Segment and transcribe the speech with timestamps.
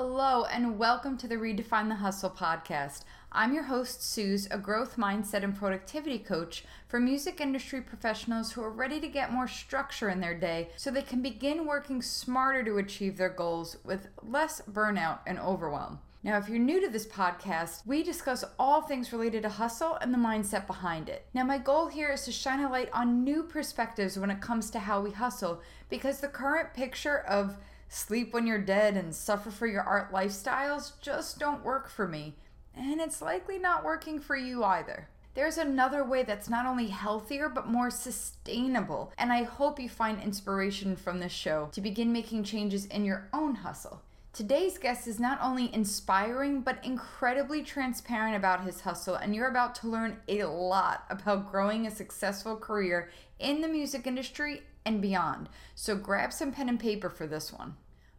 [0.00, 3.00] Hello, and welcome to the Redefine the Hustle podcast.
[3.32, 8.62] I'm your host, Suze, a growth mindset and productivity coach for music industry professionals who
[8.62, 12.62] are ready to get more structure in their day so they can begin working smarter
[12.62, 15.98] to achieve their goals with less burnout and overwhelm.
[16.22, 20.14] Now, if you're new to this podcast, we discuss all things related to hustle and
[20.14, 21.26] the mindset behind it.
[21.34, 24.70] Now, my goal here is to shine a light on new perspectives when it comes
[24.70, 25.60] to how we hustle
[25.90, 27.56] because the current picture of
[27.88, 32.34] sleep when you're dead and suffer for your art lifestyles just don't work for me.
[32.74, 35.08] And it's likely not working for you either.
[35.34, 40.20] There's another way that's not only healthier but more sustainable, and I hope you find
[40.20, 44.02] inspiration from this show to begin making changes in your own hustle.
[44.32, 49.74] Today's guest is not only inspiring but incredibly transparent about his hustle, and you're about
[49.76, 55.48] to learn a lot about growing a successful career in the music industry and beyond.
[55.74, 57.76] So grab some pen and paper for this one.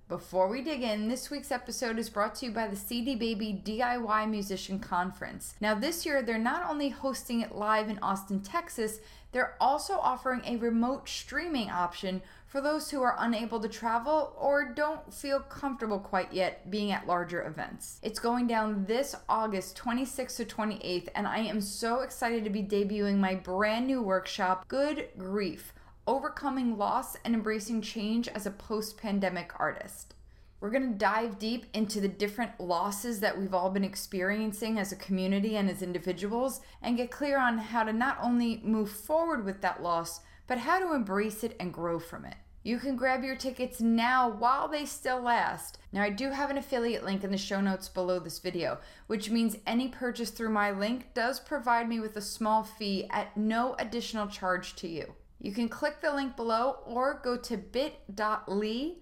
[0.08, 3.62] Before we dig in, this week's episode is brought to you by the CD Baby
[3.63, 5.54] DIY Musician Conference.
[5.62, 10.41] Now, this year, they're not only hosting it live in Austin, Texas, they're also offering
[10.46, 16.00] a remote streaming option for those who are unable to travel or don't feel comfortable
[16.00, 18.00] quite yet being at larger events.
[18.02, 22.64] It's going down this August 26th to 28th, and I am so excited to be
[22.64, 25.74] debuting my brand new workshop, Good Grief
[26.08, 30.16] overcoming loss and embracing change as a post pandemic artist.
[30.60, 34.92] We're going to dive deep into the different losses that we've all been experiencing as
[34.92, 39.46] a community and as individuals and get clear on how to not only move forward
[39.46, 42.36] with that loss, but how to embrace it and grow from it.
[42.64, 45.78] You can grab your tickets now while they still last.
[45.94, 49.30] Now, I do have an affiliate link in the show notes below this video, which
[49.30, 53.76] means any purchase through my link does provide me with a small fee at no
[53.77, 55.14] additional charge to you.
[55.40, 58.96] You can click the link below or go to bit.ly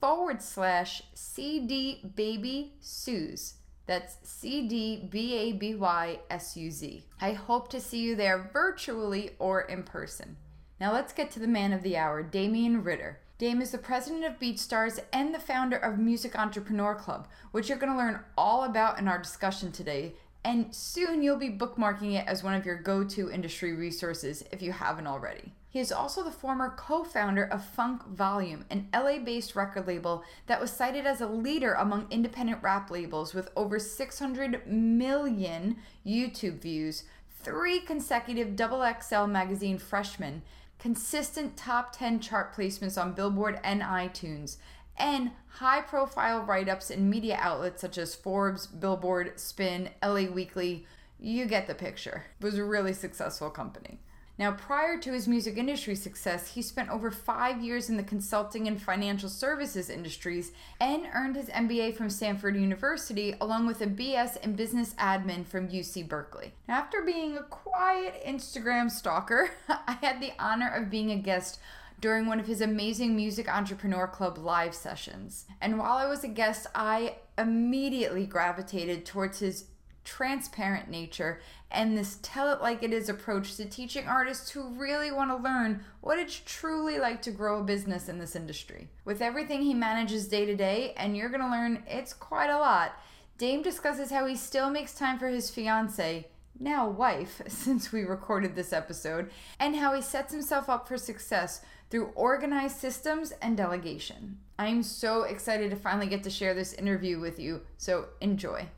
[0.00, 3.54] forward slash CD Baby Suze.
[3.86, 7.04] That's C D B A B Y S U Z.
[7.20, 10.36] I hope to see you there virtually or in person.
[10.80, 13.20] Now let's get to the man of the hour, Damien Ritter.
[13.38, 17.78] Dame is the president of BeatStars and the founder of Music Entrepreneur Club, which you're
[17.78, 20.14] going to learn all about in our discussion today.
[20.44, 24.62] And soon you'll be bookmarking it as one of your go to industry resources if
[24.62, 25.52] you haven't already.
[25.68, 30.24] He is also the former co founder of Funk Volume, an LA based record label
[30.46, 35.76] that was cited as a leader among independent rap labels with over 600 million
[36.06, 37.04] YouTube views,
[37.42, 40.42] three consecutive Double XL magazine freshmen,
[40.84, 44.58] consistent top 10 chart placements on Billboard and iTunes,
[44.98, 50.84] and high profile write ups in media outlets such as Forbes, Billboard, Spin, LA Weekly.
[51.18, 52.24] You get the picture.
[52.38, 53.98] It was a really successful company.
[54.36, 58.66] Now, prior to his music industry success, he spent over five years in the consulting
[58.66, 60.50] and financial services industries
[60.80, 65.68] and earned his MBA from Stanford University, along with a BS in business admin from
[65.68, 66.52] UC Berkeley.
[66.66, 71.60] Now, after being a quiet Instagram stalker, I had the honor of being a guest
[72.00, 75.46] during one of his amazing Music Entrepreneur Club live sessions.
[75.60, 79.66] And while I was a guest, I immediately gravitated towards his
[80.04, 81.40] transparent nature
[81.74, 85.36] and this tell it like it is approach to teaching artists who really want to
[85.36, 88.88] learn what it's truly like to grow a business in this industry.
[89.04, 92.58] With everything he manages day to day, and you're going to learn it's quite a
[92.58, 92.92] lot,
[93.36, 98.54] Dame discusses how he still makes time for his fiance, now wife, since we recorded
[98.54, 104.38] this episode, and how he sets himself up for success through organized systems and delegation.
[104.58, 108.68] I am so excited to finally get to share this interview with you, so enjoy.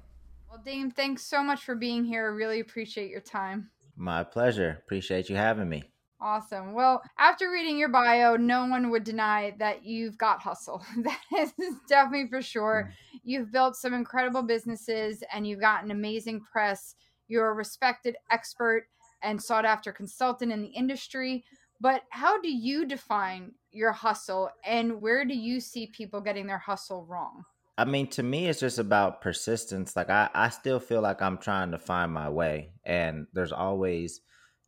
[0.56, 2.24] Well, Dame, thanks so much for being here.
[2.24, 3.68] I really appreciate your time.
[3.94, 4.78] My pleasure.
[4.86, 5.84] Appreciate you having me.
[6.18, 6.72] Awesome.
[6.72, 10.82] Well, after reading your bio, no one would deny that you've got hustle.
[10.96, 11.52] That is
[11.90, 12.88] definitely for sure.
[12.88, 13.20] Mm.
[13.22, 16.94] You've built some incredible businesses and you've got an amazing press.
[17.28, 18.86] You're a respected expert
[19.22, 21.44] and sought after consultant in the industry.
[21.82, 26.56] But how do you define your hustle and where do you see people getting their
[26.56, 27.44] hustle wrong?
[27.78, 29.96] I mean, to me, it's just about persistence.
[29.96, 34.20] Like I, I still feel like I'm trying to find my way, and there's always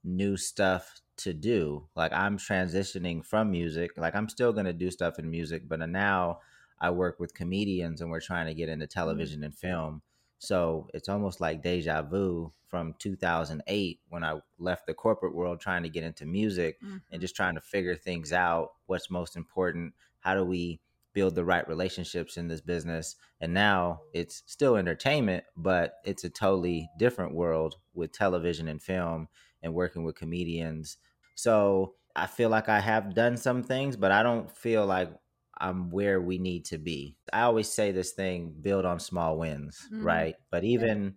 [0.04, 1.88] new stuff to do.
[1.96, 3.92] Like I'm transitioning from music.
[3.96, 6.40] Like I'm still gonna do stuff in music, but now
[6.80, 8.98] I work with comedians, and we're trying to get into mm-hmm.
[8.98, 10.02] television and film.
[10.38, 15.82] So it's almost like deja vu from 2008 when I left the corporate world trying
[15.82, 16.98] to get into music mm-hmm.
[17.10, 18.72] and just trying to figure things out.
[18.86, 19.94] What's most important?
[20.20, 20.80] How do we
[21.18, 23.16] build the right relationships in this business.
[23.40, 29.28] And now it's still entertainment, but it's a totally different world with television and film
[29.62, 30.98] and working with comedians.
[31.34, 35.10] So I feel like I have done some things, but I don't feel like
[35.56, 37.16] I'm where we need to be.
[37.32, 39.98] I always say this thing build on small wins, Mhm.
[40.00, 40.36] right?
[40.50, 41.16] But even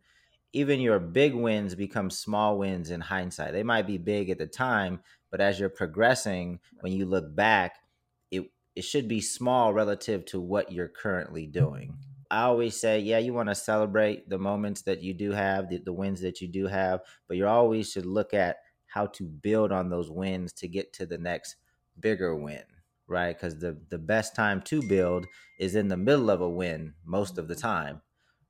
[0.53, 3.53] even your big wins become small wins in hindsight.
[3.53, 7.79] They might be big at the time, but as you're progressing, when you look back,
[8.75, 11.97] it should be small relative to what you're currently doing.
[12.29, 15.79] I always say, yeah, you want to celebrate the moments that you do have, the,
[15.79, 19.71] the wins that you do have, but you always should look at how to build
[19.71, 21.57] on those wins to get to the next
[21.99, 22.63] bigger win,
[23.07, 23.35] right?
[23.35, 25.25] Because the the best time to build
[25.59, 27.67] is in the middle of a win most of the mm-hmm.
[27.67, 28.01] time,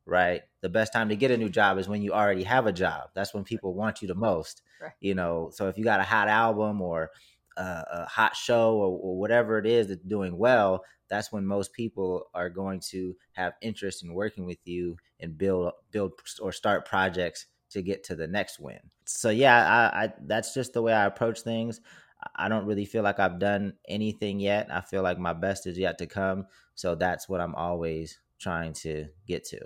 [0.06, 0.44] right?
[0.62, 3.10] The best time to get a new job is when you already have a job.
[3.16, 4.92] That's when people want you the most, Right.
[5.00, 5.50] you know.
[5.54, 7.12] So if you got a hot album or
[7.58, 11.74] uh, a hot show or, or whatever it is that's doing well, that's when most
[11.74, 16.86] people are going to have interest in working with you and build build or start
[16.86, 18.80] projects to get to the next win.
[19.06, 21.82] So yeah, I, I that's just the way I approach things.
[22.36, 24.68] I don't really feel like I've done anything yet.
[24.72, 26.46] I feel like my best is yet to come.
[26.76, 29.60] So that's what I'm always trying to get to.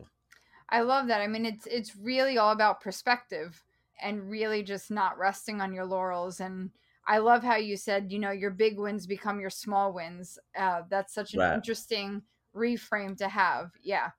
[0.70, 1.22] I love that.
[1.22, 3.64] I mean, it's it's really all about perspective
[4.02, 6.40] and really just not resting on your laurels.
[6.40, 6.72] And
[7.08, 10.40] I love how you said, you know, your big wins become your small wins.
[10.56, 11.62] Uh, that's such an Right.
[11.62, 12.24] interesting
[12.56, 13.72] reframe to have.
[13.82, 14.12] Yeah,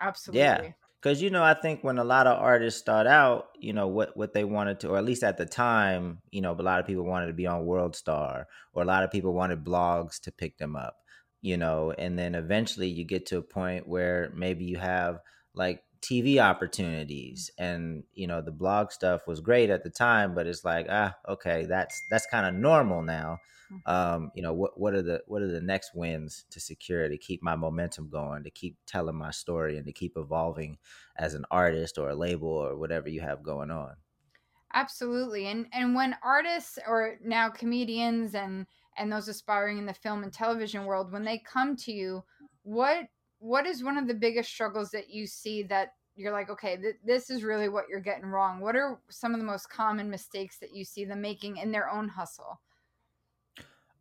[0.00, 0.30] absolutely.
[0.30, 3.86] Yeah, Because you know, I think when a lot of artists start out, you know
[3.88, 6.80] what what they wanted to, or at least at the time, you know, a lot
[6.80, 10.20] of people wanted to be on World Star, or a lot of people wanted blogs
[10.22, 10.96] to pick them up,
[11.42, 15.20] you know, and then eventually you get to a point where maybe you have
[15.54, 20.46] like TV opportunities, and you know, the blog stuff was great at the time, but
[20.46, 23.38] it's like, ah, okay, that's that's kind of normal now.
[23.86, 27.16] Um, you know, what what are the what are the next wins to secure to
[27.18, 30.78] keep my momentum going, to keep telling my story, and to keep evolving
[31.16, 33.94] as an artist or a label or whatever you have going on.
[34.74, 35.46] Absolutely.
[35.46, 38.66] And and when artists or now comedians and
[38.96, 42.24] and those aspiring in the film and television world when they come to you,
[42.62, 43.06] what
[43.44, 46.96] what is one of the biggest struggles that you see that you're like, okay, th-
[47.04, 48.58] this is really what you're getting wrong.
[48.58, 51.90] What are some of the most common mistakes that you see them making in their
[51.90, 52.62] own hustle?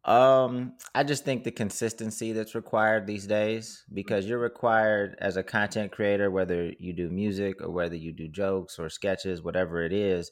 [0.06, 5.44] Um, I just think the consistency that's required these days because you're required as a
[5.44, 9.92] content creator, whether you do music or whether you do jokes or sketches, whatever it
[9.92, 10.32] is,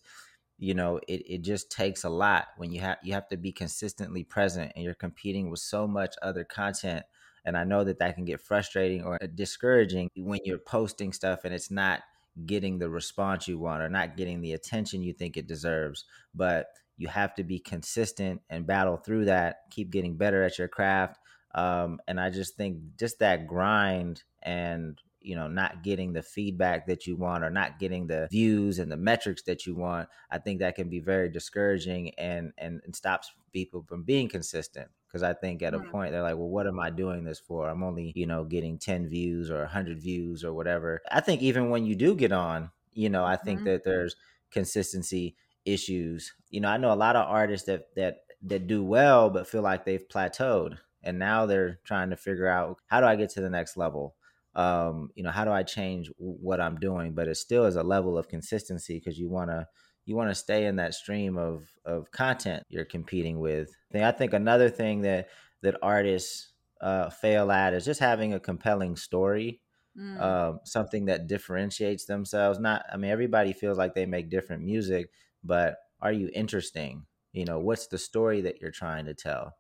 [0.58, 3.52] you know, it, it just takes a lot when you have you have to be
[3.52, 7.04] consistently present and you're competing with so much other content.
[7.46, 11.54] And I know that that can get frustrating or discouraging when you're posting stuff and
[11.54, 12.02] it's not
[12.46, 16.06] getting the response you want or not getting the attention you think it deserves.
[16.34, 16.68] But
[17.02, 21.20] you have to be consistent and battle through that keep getting better at your craft
[21.56, 26.86] um, and i just think just that grind and you know not getting the feedback
[26.86, 30.38] that you want or not getting the views and the metrics that you want i
[30.38, 35.24] think that can be very discouraging and and, and stops people from being consistent because
[35.24, 35.92] i think at a Mm.
[35.92, 38.78] point they're like well what am i doing this for i'm only you know getting
[38.78, 42.72] 10 views or 100 views or whatever i think even when you do get on
[42.94, 43.66] you know i think Mhm.
[43.66, 44.16] that there's
[44.50, 45.36] consistency
[45.66, 46.34] issues.
[46.50, 49.62] You know, I know a lot of artists that that that do well but feel
[49.62, 53.42] like they've plateaued and now they're trying to figure out how do I get to
[53.42, 54.16] the next level?
[54.56, 57.14] Um, you know, how do I change what I'm doing?
[57.14, 59.68] But it still is a level of consistency because you want to
[60.06, 63.76] you want to stay in that stream of of content you're competing with.
[63.94, 65.30] I think another thing that
[65.62, 69.62] that artists uh, fail at is just having a compelling story
[69.98, 70.22] Mm.
[70.22, 72.60] um, something that differentiates themselves.
[72.60, 75.10] Not, I mean, everybody feels like they make different music,
[75.44, 77.06] but are you interesting?
[77.34, 79.54] You know, what's the story that you're trying to tell?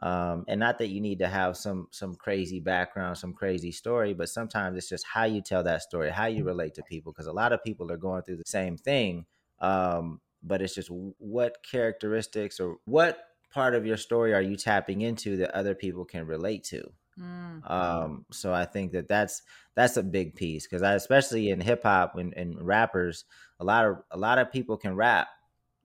[0.00, 4.14] Um, and not that you need to have some some crazy background, some crazy story,
[4.14, 7.26] but sometimes it's just how you tell that story, how you relate to people, because
[7.26, 9.26] a lot of people are going through the same thing.
[9.60, 15.00] Um, but it's just what characteristics or what part of your story are you tapping
[15.00, 16.92] into that other people can relate to?
[17.18, 17.62] Mm.
[17.62, 19.42] Um, so I think that that's
[19.74, 23.24] that's a big piece because I, especially in hip hop and, and rappers,
[23.58, 25.28] a lot of a lot of people can rap.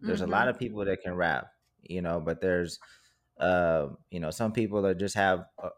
[0.05, 0.27] There's Mhm.
[0.27, 1.47] a lot of people that can rap,
[1.81, 2.79] you know, but there's
[3.37, 5.69] uh, you know, some people that just have a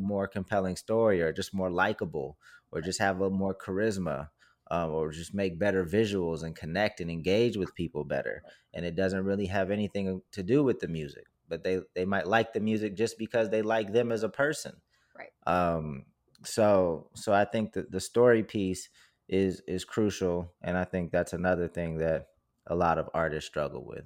[0.00, 2.38] more compelling story or just more likable
[2.72, 4.28] or just have a more charisma.
[4.72, 8.94] Um, or just make better visuals and connect and engage with people better, and it
[8.94, 11.26] doesn't really have anything to do with the music.
[11.48, 14.80] But they they might like the music just because they like them as a person
[15.14, 15.32] Right.
[15.46, 16.06] um
[16.44, 18.88] so so i think that the story piece
[19.28, 22.28] is is crucial and i think that's another thing that
[22.66, 24.04] a lot of artists struggle with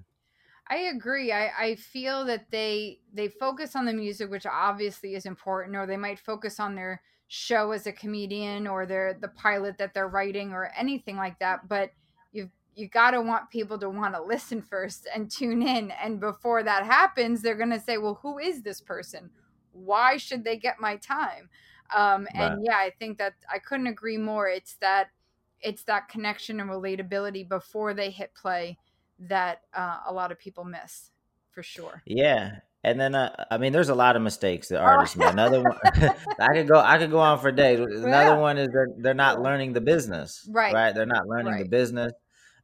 [0.67, 1.31] I agree.
[1.31, 5.87] I, I feel that they they focus on the music, which obviously is important, or
[5.87, 10.09] they might focus on their show as a comedian or their the pilot that they're
[10.09, 11.69] writing or anything like that.
[11.69, 11.91] But
[12.33, 15.91] you've you gotta want people to want to listen first and tune in.
[15.93, 19.31] And before that happens, they're gonna say, Well, who is this person?
[19.73, 21.49] Why should they get my time?
[21.95, 24.49] Um, and yeah, I think that I couldn't agree more.
[24.49, 25.11] It's that
[25.61, 28.79] it's that connection and relatability before they hit play
[29.19, 31.11] that uh, a lot of people miss
[31.51, 32.03] for sure.
[32.05, 32.59] Yeah.
[32.85, 35.33] And then, uh, I mean, there's a lot of mistakes that artists make.
[35.33, 35.73] Another one,
[36.39, 37.81] I could go, I could go on for days.
[37.81, 38.37] Another yeah.
[38.37, 40.75] one is they're they're not learning the business, right?
[40.75, 40.95] Right?
[40.95, 41.63] They're not learning right.
[41.63, 42.13] the business,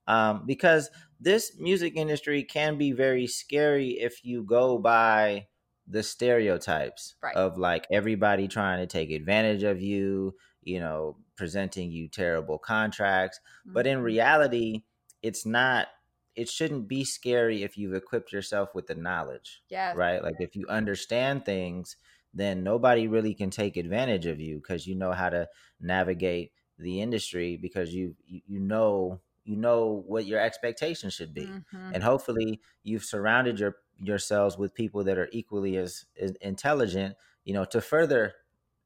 [0.06, 5.46] um, because this music industry can be very scary if you go by
[5.88, 7.34] the stereotypes right.
[7.34, 13.38] of like everybody trying to take advantage of you, you know, presenting you terrible contracts.
[13.38, 13.72] Mm-hmm.
[13.72, 14.04] But in mm-hmm.
[14.04, 14.82] reality,
[15.22, 15.88] it's not
[16.37, 19.62] it shouldn't be scary if you've equipped yourself with the knowledge.
[19.68, 19.92] Yeah.
[19.94, 20.22] Right?
[20.22, 21.96] Like if you understand things,
[22.32, 25.49] then nobody really can take advantage of you because you know how to
[25.80, 31.90] navigate the industry because you you, know you know what your expectations should be mm-hmm.
[31.92, 37.52] and hopefully you've surrounded your yourselves with people that are equally as, as intelligent you
[37.52, 38.32] know to further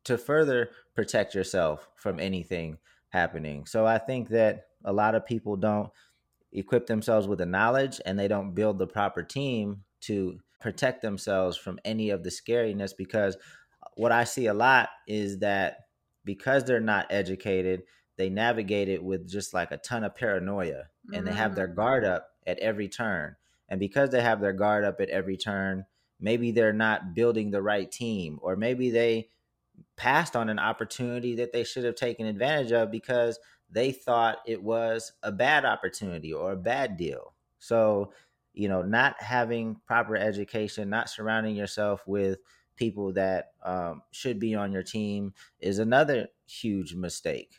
[0.02, 2.78] to further protect yourself from anything
[3.10, 5.90] happening so i think that a lot of people don't
[6.54, 11.56] equip themselves with the knowledge and they don't build the proper team to protect themselves
[11.56, 13.36] from any of the scariness because
[13.96, 15.88] what i see a lot is that
[16.24, 17.82] because they're not educated
[18.16, 21.26] they navigate it with just like a ton of paranoia and mm-hmm.
[21.26, 21.74] they have their mm.
[21.74, 23.36] guard up at every turn.
[23.68, 25.84] And because they have their guard up at every turn,
[26.20, 29.28] maybe they're not building the right team or maybe they
[29.96, 33.38] passed on an opportunity that they should have taken advantage of because
[33.70, 37.34] they thought it was a bad opportunity or a bad deal.
[37.58, 38.12] So,
[38.52, 42.38] you know, not having proper education, not surrounding yourself with
[42.76, 47.54] people that um, should be on your team is another huge mistake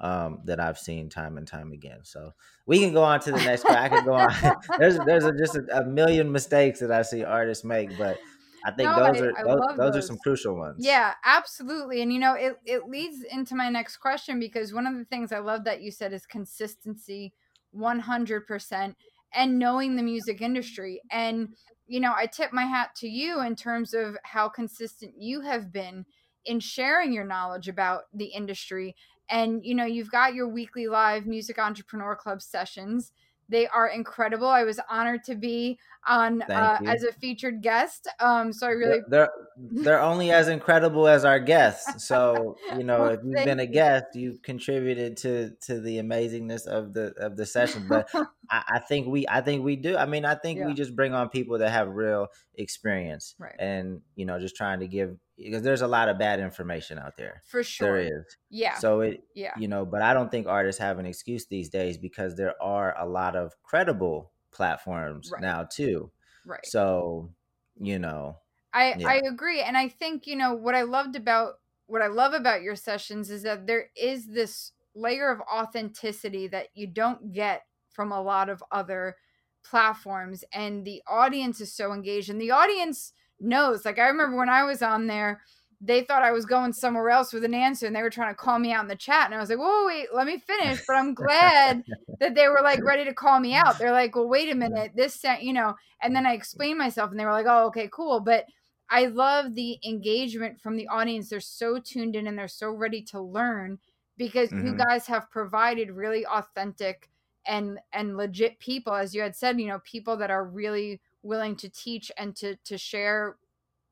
[0.00, 2.00] um, that I've seen time and time again.
[2.02, 2.32] So
[2.66, 3.66] we can go on to the next.
[3.66, 4.32] I can go on.
[4.78, 8.18] there's there's a, just a, a, million mistakes that I see artists make, but
[8.64, 10.84] I think no, those I, are I those, those, are some crucial ones.
[10.84, 12.02] Yeah, absolutely.
[12.02, 15.32] And you know, it it leads into my next question because one of the things
[15.32, 17.32] I love that you said is consistency,
[17.70, 18.96] one hundred percent,
[19.34, 21.00] and knowing the music industry.
[21.10, 21.54] And
[21.86, 25.72] you know, I tip my hat to you in terms of how consistent you have
[25.72, 26.04] been
[26.44, 28.94] in sharing your knowledge about the industry
[29.30, 33.12] and you know you've got your weekly live music entrepreneur club sessions
[33.50, 34.48] they are incredible.
[34.48, 39.00] I was honored to be on uh, as a featured guest um so i really
[39.08, 39.28] they're
[39.72, 42.06] they're only as incredible as our guests.
[42.06, 46.66] So you know well, if you've been a guest you've contributed to to the amazingness
[46.66, 47.86] of the of the session.
[47.88, 48.08] But
[48.50, 49.96] I, I, think we i think we do.
[49.96, 50.66] I mean i think yeah.
[50.66, 53.54] we just bring on people that have real experience right.
[53.58, 57.16] and you know just trying to give because there's a lot of bad information out
[57.16, 57.42] there.
[57.46, 58.02] For sure.
[58.02, 58.36] There is.
[58.50, 58.74] Yeah.
[58.74, 59.52] So it yeah.
[59.56, 62.94] you know, but I don't think artists have an excuse these days because there are
[62.98, 65.42] a lot of credible platforms right.
[65.42, 66.10] now too.
[66.46, 66.64] Right.
[66.64, 67.30] So,
[67.78, 68.36] you know.
[68.72, 69.08] I yeah.
[69.08, 71.54] I agree and I think, you know, what I loved about
[71.86, 76.68] what I love about your sessions is that there is this layer of authenticity that
[76.74, 79.16] you don't get from a lot of other
[79.64, 83.84] platforms and the audience is so engaged and the audience knows.
[83.84, 85.40] Like I remember when I was on there,
[85.80, 88.38] they thought I was going somewhere else with an answer and they were trying to
[88.38, 89.26] call me out in the chat.
[89.26, 90.80] And I was like, whoa, wait, let me finish.
[90.86, 91.84] But I'm glad
[92.18, 93.78] that they were like ready to call me out.
[93.78, 94.92] They're like, well, wait a minute.
[94.94, 97.88] This, sent, you know, and then I explained myself and they were like, oh, okay,
[97.90, 98.20] cool.
[98.20, 98.44] But
[98.90, 101.30] I love the engagement from the audience.
[101.30, 103.78] They're so tuned in and they're so ready to learn
[104.18, 104.66] because mm-hmm.
[104.66, 107.08] you guys have provided really authentic
[107.46, 111.56] and and legit people as you had said you know people that are really willing
[111.56, 113.36] to teach and to to share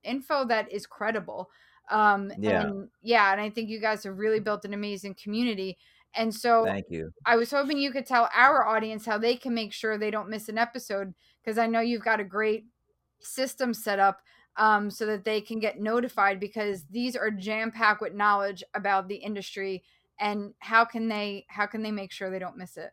[0.03, 1.51] info that is credible.
[1.91, 2.63] Um yeah.
[2.63, 5.79] and yeah and i think you guys have really built an amazing community.
[6.15, 7.11] And so thank you.
[7.27, 10.31] I was hoping you could tell our audience how they can make sure they don't
[10.31, 12.65] miss an episode because i know you've got a great
[13.21, 14.21] system set up
[14.57, 19.09] um, so that they can get notified because these are jam packed with knowledge about
[19.09, 19.83] the industry
[20.21, 22.91] and how can they how can they make sure they don't miss it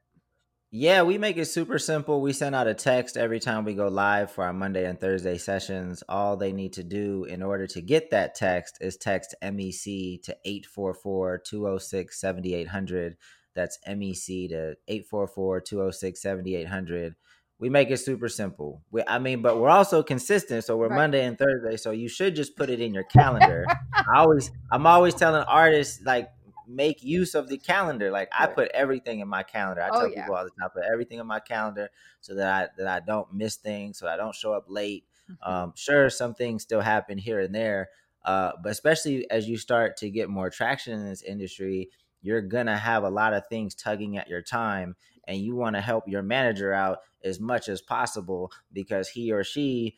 [0.77, 2.19] yeah, we make it super simple.
[2.19, 5.37] We send out a text every time we go live for our Monday and Thursday
[5.37, 6.03] sessions.
[6.09, 10.35] All they need to do in order to get that text is text MEC to
[10.43, 13.15] 844 206 7800.
[13.55, 17.15] That's MEC to 844 206 7800.
[17.57, 18.83] We make it super simple.
[18.91, 20.65] We, I mean, but we're also consistent.
[20.65, 20.97] So we're right.
[20.97, 21.77] Monday and Thursday.
[21.77, 23.65] So you should just put it in your calendar.
[23.93, 26.27] I always, I'm always telling artists, like,
[26.67, 28.11] make use of the calendar.
[28.11, 29.81] Like I put everything in my calendar.
[29.81, 30.21] I oh, tell yeah.
[30.21, 31.89] people all the time, put everything in my calendar
[32.21, 35.05] so that I that I don't miss things, so I don't show up late.
[35.29, 35.51] Mm-hmm.
[35.51, 37.89] Um, sure, some things still happen here and there,
[38.23, 41.89] uh, but especially as you start to get more traction in this industry,
[42.21, 44.95] you're gonna have a lot of things tugging at your time,
[45.27, 49.43] and you want to help your manager out as much as possible because he or
[49.43, 49.95] she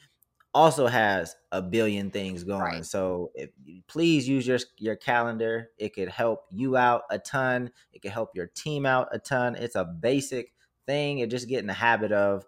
[0.57, 2.61] also has a billion things going.
[2.61, 2.85] Right.
[2.85, 3.51] So if,
[3.87, 5.69] please use your your calendar.
[5.77, 7.71] It could help you out a ton.
[7.93, 9.55] It could help your team out a ton.
[9.55, 10.53] It's a basic
[10.87, 11.21] thing.
[11.21, 12.43] And just get in the habit of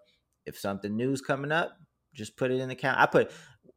[0.47, 1.77] if something new's coming up,
[2.13, 3.03] just put it in the calendar.
[3.03, 3.31] I put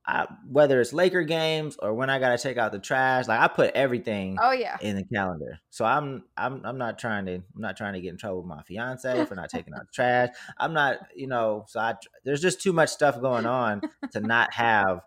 [0.06, 3.49] I, whether it's Laker games or when I gotta take out the trash, like I
[3.49, 4.78] put everything Oh yeah.
[4.80, 5.61] in the calendar.
[5.71, 8.49] So I'm I'm I'm not trying to I'm not trying to get in trouble with
[8.49, 10.30] my fiance for not taking out the trash.
[10.59, 11.94] I'm not, you know, so I
[12.25, 13.82] there's just too much stuff going on
[14.12, 15.02] to not have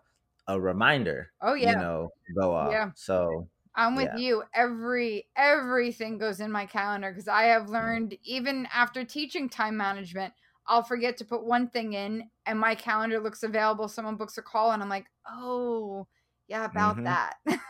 [0.46, 1.30] a reminder.
[1.40, 1.72] Oh yeah.
[1.72, 2.72] You know, go off.
[2.72, 2.90] Yeah.
[2.94, 4.18] So I'm with Yeah.
[4.18, 4.42] you.
[4.54, 10.32] Every everything goes in my calendar because I have learned even after teaching time management,
[10.68, 13.88] I'll forget to put one thing in and my calendar looks available.
[13.88, 16.06] Someone books a call and I'm like, oh
[16.48, 17.04] yeah, about Mhm.
[17.04, 17.34] that.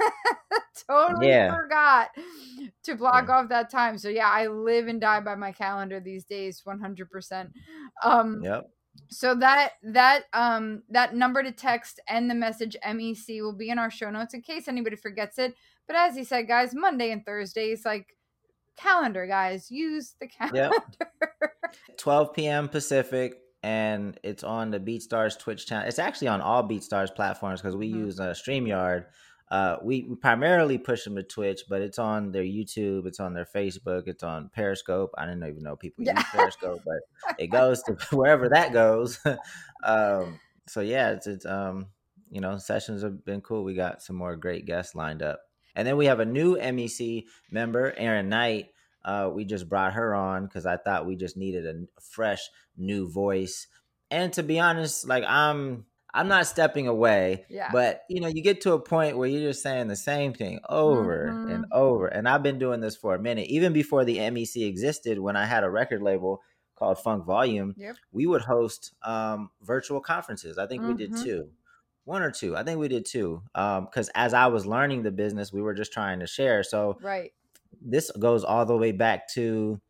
[0.88, 1.54] totally Yeah.
[1.54, 2.10] forgot
[2.84, 3.34] to block Yeah.
[3.36, 3.98] off that time.
[3.98, 7.52] So yeah, I live and die by my calendar these days, 100%.
[8.02, 8.70] Um, yep.
[9.08, 13.78] so that that um that number to text and the message MEC will be in
[13.78, 15.54] our show notes in case anybody forgets it.
[15.86, 18.16] But as he said, guys, Monday and Thursdays, like
[18.76, 20.70] calendar, guys, use the calendar.
[21.00, 21.50] Yep.
[21.99, 22.68] 12 p.m.
[22.68, 25.88] Pacific, and it's on the BeatStars Twitch channel.
[25.88, 27.96] It's actually on all BeatStars platforms because we Mhm.
[28.06, 29.06] use uh, StreamYard.
[29.49, 33.32] Uh, we, we primarily push them to Twitch, but it's on their YouTube, it's on
[33.32, 35.11] their Facebook, it's on Periscope.
[35.16, 36.16] I didn't even know people Yeah.
[36.16, 36.99] use Periscope, but
[37.38, 39.20] it goes to wherever that goes.
[39.85, 41.87] um, so yeah, it's it's um
[42.30, 43.62] you know sessions have been cool.
[43.62, 45.40] We got some more great guests lined up,
[45.76, 48.70] and then we have a new MEC member, Aaron Knight.
[49.06, 53.08] Uh, we just brought her on because I thought we just needed a fresh new
[53.08, 53.68] voice.
[54.10, 57.70] And to be honest, like I'm I'm not stepping away, Yeah.
[57.72, 60.60] but you know, you get to a point where you're just saying the same thing
[60.68, 61.68] over and Mhm.
[61.72, 62.06] over.
[62.06, 65.18] And I've been doing this for a minute, even before the MEC existed.
[65.18, 66.40] When I had a record label
[66.75, 67.96] called Funk Volume, Yep.
[68.12, 70.56] we would host um, virtual conferences.
[70.58, 71.22] I think we did Mhm.
[71.22, 71.50] two,
[72.04, 72.56] one or two.
[72.56, 73.42] I think we did two.
[73.54, 76.62] Because as I was learning the business, we were just trying to share.
[76.62, 77.32] So Right.
[77.80, 79.80] This goes all the way back to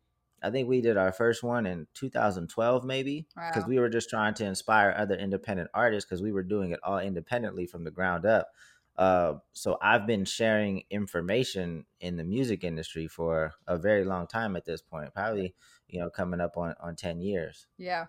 [0.43, 3.69] I think we did our first one in 2012 maybe because Wow.
[3.69, 6.99] we were just trying to inspire other independent artists because we were doing it all
[6.99, 8.49] independently from the ground up.
[8.95, 14.55] Uh, so I've been sharing information in the music industry for a very long time
[14.55, 15.55] at this point, probably
[15.87, 17.67] you know coming up on on 10 years.
[17.77, 18.07] Yeah.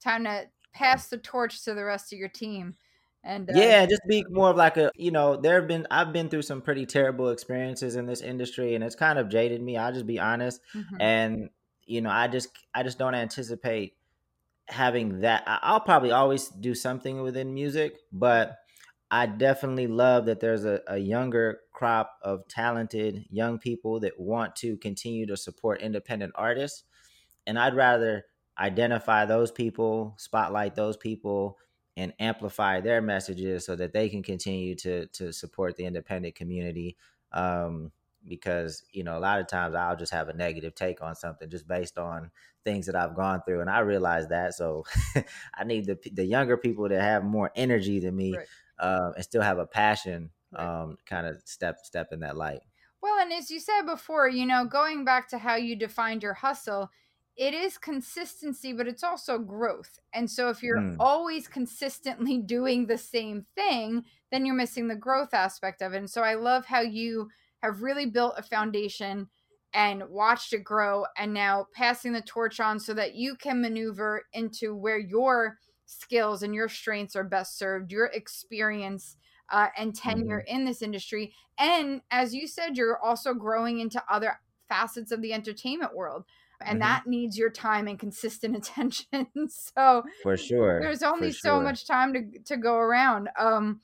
[0.00, 2.76] Time to pass the torch to the rest of your team.
[3.24, 6.12] And uh, yeah just be more of like a you know there have been i've
[6.12, 9.76] been through some pretty terrible experiences in this industry and it's kind of jaded me
[9.76, 10.96] i'll just be honest mhm.
[10.98, 11.50] and
[11.86, 13.94] you know i just i just don't anticipate
[14.66, 18.58] having that i'll probably always do something within music but
[19.10, 24.56] i definitely love that there's a, a younger crop of talented young people that want
[24.56, 26.82] to continue to support independent artists
[27.46, 28.24] and i'd rather
[28.58, 31.56] identify those people spotlight those people
[31.96, 36.96] and amplify their messages so that they can continue to to support the independent community
[37.32, 37.92] um
[38.26, 41.50] because you know a lot of times I'll just have a negative take on something
[41.50, 42.30] just based on
[42.64, 44.84] things that I've gone through and I realize that so
[45.54, 48.48] I need the the younger people to have more energy than me Right.
[48.78, 50.72] uh, and still have a passion Right.
[50.74, 52.60] um kind of step step in that light
[53.00, 56.34] Well, and as you said before, you know, going back to how you defined your
[56.34, 56.90] hustle,
[57.36, 59.98] it is consistency, but it's also growth.
[60.12, 60.96] And so if you're Mm.
[60.98, 65.98] always consistently doing the same thing, then you're missing the growth aspect of it.
[65.98, 67.30] And so I love how you
[67.62, 69.28] have really built a foundation
[69.72, 74.24] and watched it grow and now passing the torch on so that you can maneuver
[74.32, 79.16] into where your skills and your strengths are best served, your experience
[79.48, 81.34] uh, and tenure in this industry.
[81.58, 86.24] And as you said, you're also growing into other facets of the entertainment world.
[86.66, 86.80] And Mhm.
[86.82, 89.28] that needs your time and consistent attention.
[89.48, 93.28] so for sure there's only so much time to, to go around.
[93.38, 93.80] Um,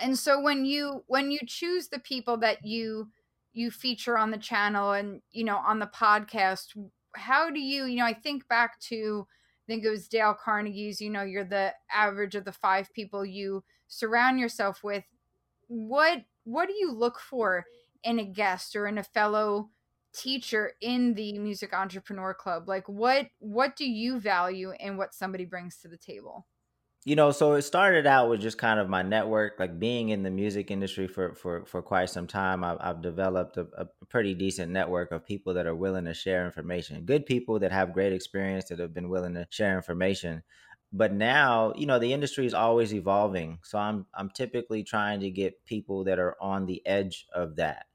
[0.00, 3.10] and so when you when you choose the people that you
[3.52, 6.76] you feature on the channel and you know on the podcast,
[7.14, 9.26] how do you you know I think back to
[9.68, 11.00] I think it was Dale Carnegie's.
[11.00, 15.04] You know, you're the average of the five people you surround yourself with.
[15.68, 17.64] What what do you look for
[18.04, 19.70] in a guest or in a fellow
[20.16, 22.68] teacher in the music entrepreneur club?
[22.68, 26.46] Like what what do you value in what somebody brings to the table?
[27.06, 30.22] you know so it started out with just kind of my network like being in
[30.22, 34.34] the music industry for for for quite some time i've, I've developed a, a pretty
[34.34, 38.12] decent network of people that are willing to share information good people that have great
[38.12, 40.42] experience that have been willing to share information
[40.92, 45.30] but now you know the industry is always evolving so i'm i'm typically trying to
[45.30, 47.86] get people that are on the edge of that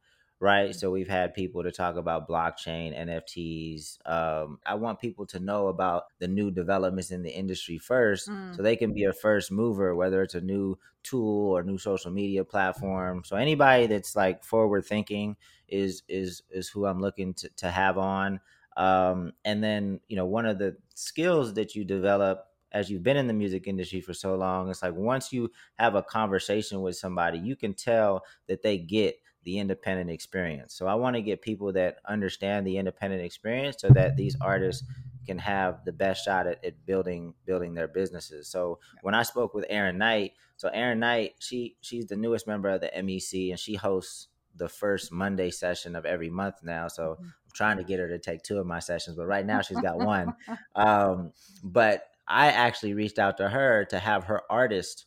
[0.42, 0.76] right?
[0.76, 4.00] So we've had people to talk about blockchain, NFTs.
[4.06, 8.56] Um, I want people to know about the new developments in the industry first, Mm.
[8.56, 12.12] so they can be a first mover, whether it's a new tool or new social
[12.12, 13.24] media platform.
[13.24, 17.98] So anybody that's like forward thinking is is is who I'm looking to, to have
[17.98, 18.40] on.
[18.78, 23.18] Um, and then you know one of the skills that you develop as you've been
[23.18, 26.96] in the music industry for so long, it's like once you have a conversation with
[26.96, 30.74] somebody, you can tell that they get the independent experience.
[30.74, 34.84] So I want to get people that understand the independent experience so that these artists
[35.26, 38.48] can have the best shot at, at building building their businesses.
[38.48, 42.70] So when I spoke with Aaron Knight, so Aaron Knight, she she's the newest member
[42.70, 46.88] of the MEC and she hosts the first Monday session of every month now.
[46.88, 47.26] So Mhm.
[47.26, 49.80] I'm trying to get her to take two of my sessions, but right now she's
[49.80, 50.34] got one.
[50.76, 55.06] Um, but I actually reached out to her to have her artist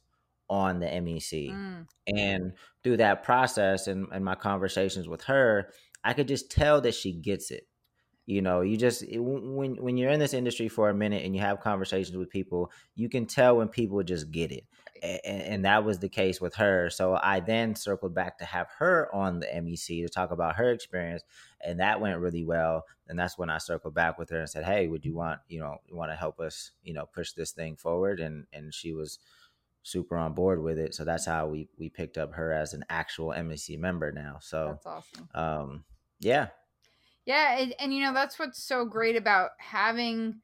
[0.49, 1.51] on the MEC.
[1.51, 1.87] Mm.
[2.07, 2.53] And
[2.85, 5.73] through that process and, and my conversations with her,
[6.05, 7.67] I could just tell that she gets it.
[8.27, 11.35] You know, you just it- when when you're in this industry for a minute and
[11.35, 14.65] you have conversations with people, you can tell when people just get it.
[15.03, 16.89] And, and that was the case with her.
[16.89, 20.73] So I then circled back to have her on the MEC to talk about her
[20.73, 21.23] experience,
[21.61, 22.85] and that went really well.
[23.09, 25.61] And that's when I circled back with her and said, "Hey, would you want you
[25.61, 29.19] know want to help us you know push this thing forward?" And and she was
[29.85, 30.95] super on board with it.
[30.95, 34.39] So that's how we we picked up her as an actual MEC member now.
[34.41, 35.29] So That's awesome.
[35.35, 35.85] um
[36.19, 36.49] yeah.
[37.27, 40.41] Yeah, and, and you know that's what's so great about having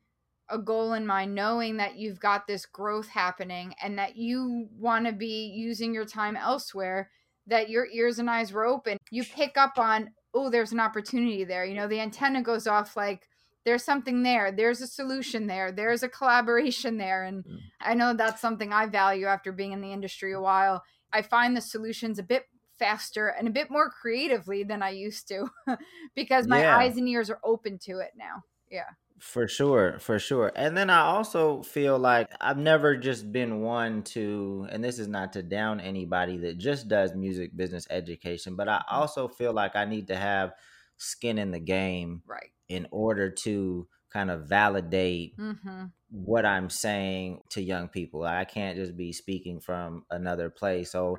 [0.48, 5.06] a goal in mind, knowing that you've got this growth happening and that you want
[5.06, 7.10] to be using your time elsewhere,
[7.46, 8.98] that your ears and eyes were open.
[9.10, 11.64] You pick up on, oh, there's an opportunity there.
[11.64, 13.28] You know, the antenna goes off like
[13.64, 17.24] there's something there, there's a solution there, there's a collaboration there.
[17.24, 17.70] And Mm.
[17.80, 20.82] I know that's something I value after being in the industry a while.
[21.12, 22.46] I find the solutions a bit
[22.78, 25.50] faster and a bit more creatively than I used to
[26.14, 26.80] because my Yeah.
[26.80, 28.44] eyes and ears are open to it now.
[28.70, 28.90] Yeah.
[29.18, 30.50] For sure, for sure.
[30.56, 35.08] And then I also feel like I've never just been one to, and this is
[35.08, 39.76] not to down anybody that just does music business education, but I also feel like
[39.76, 40.54] I need to have
[40.96, 42.52] skin in the game Right.
[42.70, 45.84] In order to kind of validate Mm-hmm.
[46.10, 48.24] what I'm saying to young people.
[48.24, 50.90] I can't just be speaking from another place.
[50.90, 51.18] So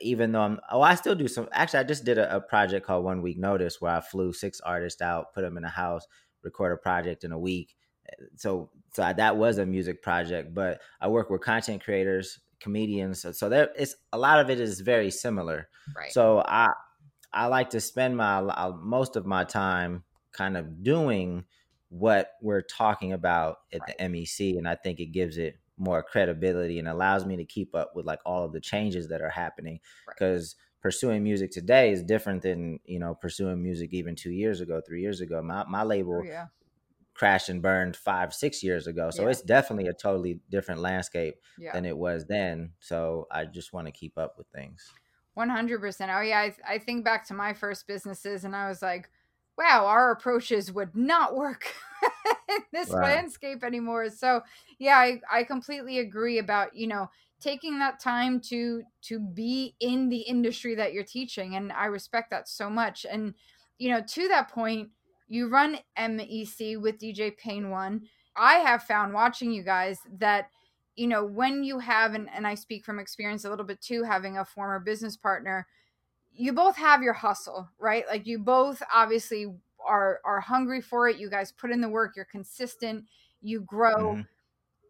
[0.00, 1.48] even though I'm, oh, I still do some.
[1.52, 4.60] Actually, I just did a, a project called One Week Notice where I flew six
[4.60, 6.06] artists out, put them in a house,
[6.44, 7.74] record a project in a week.
[8.36, 10.54] So, so I, that was a music project.
[10.54, 13.22] But I work with content creators, comedians.
[13.22, 15.68] So, so there, it's a lot of it is very similar.
[15.96, 16.12] Right.
[16.12, 16.68] So I
[17.32, 21.44] I like to spend my uh, most of my time kind of doing
[21.88, 26.78] what we're talking about at the MEC, and I think it gives it more credibility
[26.78, 29.80] and allows me to keep up with like all of the changes that are happening.
[30.06, 30.14] Right.
[30.16, 34.80] Because pursuing music today is different than you know pursuing music even two years ago,
[34.86, 35.42] three years ago.
[35.42, 36.46] My my label oh, yeah.
[37.14, 39.30] crashed and burned five six years ago, so Yeah.
[39.30, 41.72] it's definitely a totally different landscape Yeah.
[41.72, 42.72] than it was then.
[42.78, 44.88] So I just want to keep up with things.
[45.34, 46.10] One hundred percent.
[46.14, 49.08] Oh yeah, I, I think back to my first businesses, and I was like,
[49.60, 51.74] "Wow, our approaches would not work
[52.50, 53.00] in this Right.
[53.00, 54.42] landscape anymore." So
[54.78, 60.08] yeah, I, I completely agree about you know taking that time to to be in
[60.08, 63.06] the industry that you're teaching, and I respect that so much.
[63.10, 63.34] And
[63.78, 64.90] you know, to that point,
[65.28, 68.08] you run MEC with DJ Pain One.
[68.36, 70.50] I have found watching you guys that
[70.96, 74.02] you know when you have and, and i speak from experience a little bit too
[74.02, 75.66] having a former business partner
[76.40, 78.04] you both have your hustle right?
[78.08, 79.46] Like you both obviously
[79.86, 81.18] are are hungry for it.
[81.18, 82.16] You guys put in the work.
[82.16, 83.06] You're consistent.
[83.42, 84.16] You grow.
[84.16, 84.26] Mhm.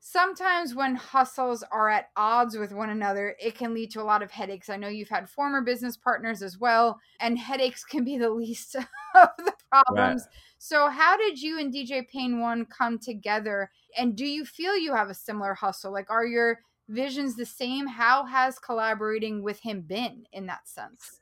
[0.01, 4.23] sometimes when hustles are at odds with one another it can lead to a lot
[4.23, 4.69] of headaches.
[4.71, 8.77] I know you've had former business partners as well and headaches can be the least
[8.77, 10.27] of the problems.
[10.59, 13.71] So how did you and dj pain one come together?
[13.97, 15.93] And do you feel you have a similar hustle?
[15.93, 17.87] Like are your visions the same?
[17.87, 21.20] How has collaborating with him been in that sense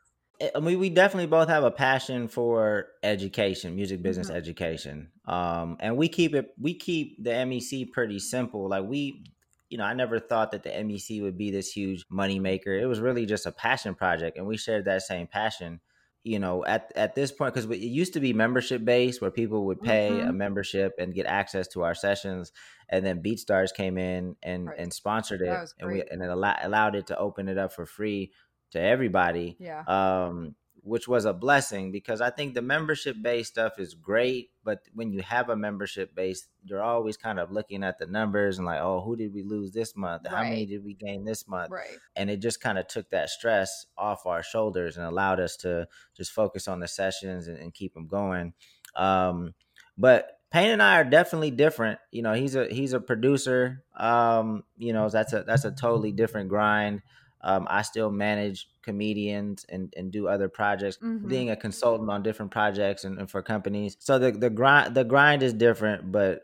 [0.55, 4.31] I mean, we definitely both have a passion for education, music business Mhm.
[4.31, 5.11] education.
[5.24, 8.68] Um, and we keep it, we keep the MEC pretty simple.
[8.68, 9.24] Like we,
[9.68, 12.72] you know, I never thought that the MEC would be this huge money maker.
[12.72, 15.81] It was really just a passion project, and we shared that same passion.
[16.24, 19.66] You know, at at this point, because it used to be membership based, where people
[19.66, 20.33] would pay a Mhm.
[20.33, 22.53] membership and get access to our sessions,
[22.88, 24.77] and then BeatStars came in and Right.
[24.77, 27.87] and sponsored it, and we and it allow, allowed it to open it up for
[27.87, 28.33] free
[28.71, 30.55] to everybody yeah um
[30.89, 35.13] which was a blessing because I think the membership based stuff is great, but when
[35.13, 38.81] you have a membership base, you're always kind of looking at the numbers and like,
[38.81, 40.27] oh, who did we lose this month?
[40.27, 41.71] How many did we gain this month?
[41.71, 41.99] Right.
[42.17, 45.87] And it just kind of took that stress off our shoulders and allowed us to
[46.17, 48.55] just focus on the sessions and, and keep them going.
[48.97, 49.55] Um,
[49.99, 51.99] but Pain and I are definitely different.
[52.11, 53.85] You know, he's a he's a producer.
[53.95, 57.03] Um, you know, that's a that's a totally different grind.
[57.40, 61.29] Um, I still manage comedians and, and do other projects, mm-hmm.
[61.29, 63.96] being a consultant on different projects and, and, for companies.
[64.01, 66.42] So the the grind the grind is different, but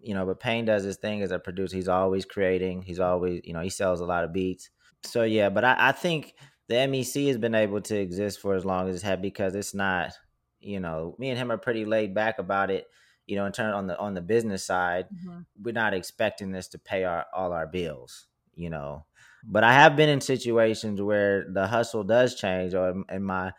[0.00, 1.74] you know, but Pain does his thing as a producer.
[1.76, 2.82] He's always creating.
[2.82, 4.70] He's always you know he sells a lot of beats.
[5.02, 6.34] So yeah, but I, I think
[6.68, 9.74] the MEC has been able to exist for as long as it's had because it's
[9.74, 10.12] not
[10.60, 12.86] you know me and him are pretty laid back about it
[13.26, 15.40] you know in turn on the on the business side mm-hmm.
[15.62, 19.04] we're not expecting this to pay our all our bills you know
[19.44, 23.52] but i have been in situations where the hustle does change or in my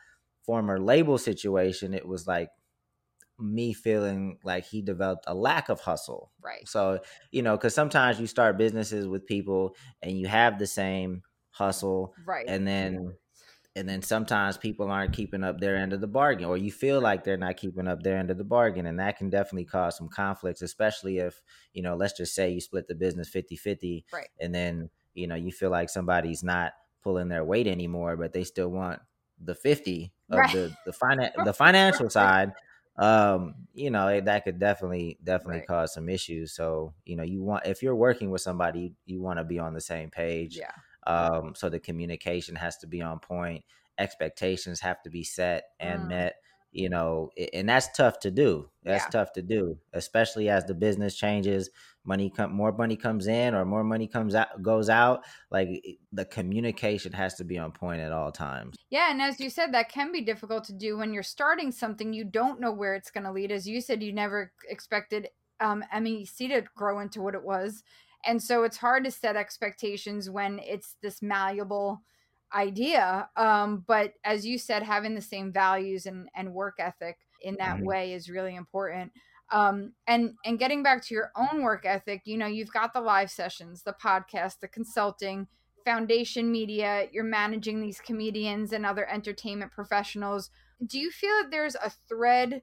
[0.45, 2.49] former label situation it was like
[3.39, 6.31] me feeling like he developed a lack of hustle.
[6.43, 6.67] Right.
[6.67, 6.99] So
[7.31, 12.13] you know because sometimes you start businesses with people and you have the same hustle
[12.25, 12.45] right.
[12.47, 13.13] and then
[13.75, 17.01] and then sometimes people aren't keeping up their end of the bargain or you feel
[17.01, 19.97] like they're not keeping up their end of the bargain and that can definitely cause
[19.97, 21.41] some conflicts especially if
[21.73, 24.27] you know let's just say you split the business 50-50 right.
[24.39, 24.89] and then
[25.19, 28.99] you know you feel like somebody's not pulling their weight anymore but they still want
[29.41, 30.53] the 50 of right.
[30.53, 32.53] the the, finan- the financial side
[32.97, 35.67] um you know that could definitely definitely right.
[35.67, 39.39] cause some issues so you know you want if you're working with somebody you want
[39.39, 40.71] to be on the same page yeah
[41.09, 43.63] um, so the communication has to be on point,
[43.97, 46.09] expectations have to be set and mm.
[46.09, 46.35] met.
[46.71, 48.69] You know, and that's tough to do.
[48.83, 49.09] That's yeah.
[49.09, 51.69] tough to do, especially as the business changes.
[52.05, 55.25] Money come, more money comes in, or more money comes out, goes out.
[55.49, 55.69] Like
[56.11, 58.75] the communication has to be on point at all times.
[58.89, 62.13] Yeah, and as you said, that can be difficult to do when you're starting something.
[62.13, 63.51] You don't know where it's going to lead.
[63.51, 65.29] As you said, you never expected
[65.59, 67.83] um, MEC to grow into what it was
[68.25, 72.01] and so it's hard to set expectations when it's this malleable
[72.53, 73.29] idea.
[73.35, 77.77] Um, but as you said, having the same values and, and work ethic in that
[77.77, 77.85] mm-hmm.
[77.85, 79.11] way is really important.
[79.51, 83.01] Um, and and getting back to your own work ethic, you know, you've got the
[83.01, 85.47] live sessions, the podcast, the consulting,
[85.85, 90.51] foundation media, you're managing these comedians and other entertainment professionals.
[90.85, 92.61] Do you feel that there's a thread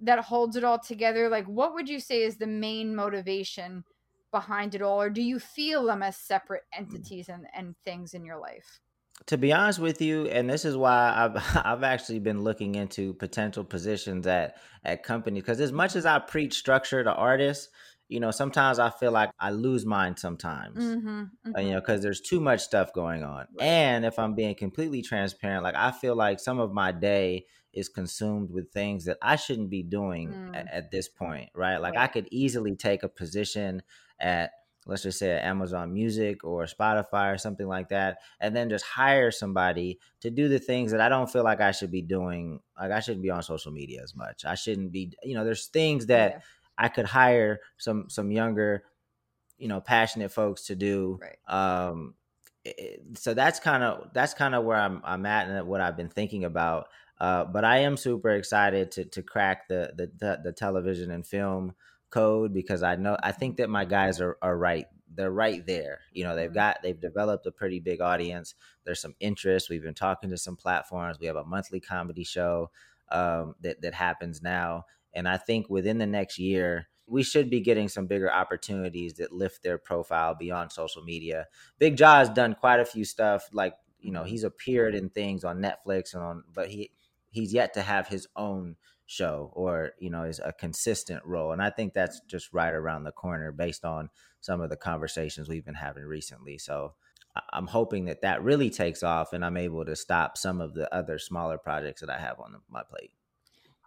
[0.00, 1.28] that holds it all together?
[1.28, 3.84] Like, what would you say is the main motivation
[4.32, 6.78] behind it all or do you feel them as separate mm.
[6.78, 8.80] entities and, and things in your life
[9.26, 13.14] to be honest with you and this is why i've i've actually been looking into
[13.14, 17.68] potential positions at at companies because as much as i preach structure to artists
[18.08, 21.58] you know sometimes i feel like i lose mine sometimes mm-hmm, mm-hmm.
[21.60, 25.62] you know because there's too much stuff going on and if i'm being completely transparent
[25.62, 29.70] like i feel like some of my day is consumed with things that i shouldn't
[29.70, 30.56] be doing mm.
[30.56, 32.02] at, at, this point right like right.
[32.02, 33.80] i could easily take a position
[34.20, 34.50] at
[34.86, 39.30] let's just say Amazon Music or Spotify or something like that, and then just hire
[39.30, 42.60] somebody to do the things that I don't feel like I should be doing.
[42.78, 44.44] Like I shouldn't be on social media as much.
[44.44, 46.40] I shouldn't be, you know, there's things that yeah.
[46.78, 48.84] I could hire some some younger,
[49.58, 51.20] you know, passionate folks to do.
[51.20, 51.38] Right.
[51.48, 52.14] Um,
[53.14, 56.08] so that's kind of that's kind of where I'm I'm at and what I've been
[56.08, 56.88] thinking about.
[57.20, 61.26] Uh, but I am super excited to to crack the the the, the television and
[61.26, 61.74] film
[62.12, 64.86] code because I know I think that my guys are, are right.
[65.14, 66.00] They're right there.
[66.12, 66.54] You know, they've mm-hmm.
[66.54, 68.54] got they've developed a pretty big audience.
[68.84, 69.68] There's some interest.
[69.68, 71.18] We've been talking to some platforms.
[71.18, 72.70] We have a monthly comedy show
[73.10, 77.60] um, that that happens now, and I think within the next year we should be
[77.60, 81.46] getting some bigger opportunities that lift their profile beyond social media.
[81.78, 84.28] Big Jah has done quite a few stuff like you know mm-hmm.
[84.28, 86.90] he's appeared in things on Netflix and on, but he
[87.30, 91.60] he's yet to have his own show or you know is a consistent role and
[91.60, 94.08] i think that's just right around the corner based on
[94.40, 96.92] some of the conversations we've been having recently so
[97.52, 100.92] i'm hoping that that really takes off and i'm able to stop some of the
[100.94, 103.10] other smaller projects that i have on my plate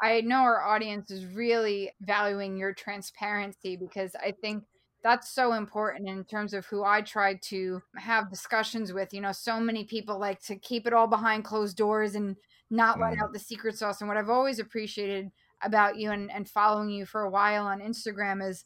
[0.01, 4.63] i know our audience is really valuing your transparency because i think
[5.05, 9.13] that's so important in terms of who I try to have discussions with.
[9.13, 12.35] You know, so many people like to keep it all behind closed doors and
[12.69, 13.21] not let mm.
[13.21, 14.01] out the secret sauce.
[14.01, 17.79] And what I've always appreciated about you and, and following you for a while on
[17.79, 18.65] Instagram is